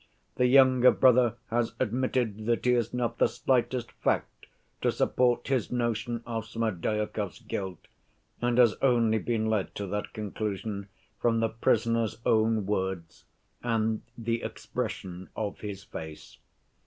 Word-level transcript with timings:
The 0.37 0.47
younger 0.47 0.89
brother 0.89 1.35
has 1.51 1.73
admitted 1.79 2.47
that 2.47 2.65
he 2.65 2.71
has 2.71 2.91
not 2.91 3.19
the 3.19 3.27
slightest 3.27 3.91
fact 3.91 4.47
to 4.81 4.91
support 4.91 5.47
his 5.49 5.71
notion 5.71 6.23
of 6.25 6.45
Smerdyakov's 6.47 7.37
guilt, 7.41 7.87
and 8.41 8.57
has 8.57 8.73
only 8.81 9.19
been 9.19 9.45
led 9.45 9.75
to 9.75 9.85
that 9.85 10.11
conclusion 10.11 10.87
from 11.21 11.39
the 11.39 11.49
prisoner's 11.49 12.17
own 12.25 12.65
words 12.65 13.25
and 13.61 14.01
the 14.17 14.41
expression 14.41 15.29
of 15.35 15.59
his 15.59 15.83
face. 15.83 16.39